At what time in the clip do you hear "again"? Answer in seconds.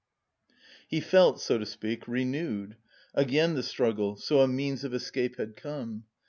3.13-3.53